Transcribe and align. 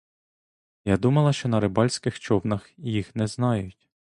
Я 0.85 0.97
думала, 0.97 1.33
що 1.33 1.49
на 1.49 1.59
рибальських 1.59 2.19
човнах 2.19 2.69
їх 2.77 3.15
не 3.15 3.27
знають. 3.27 3.89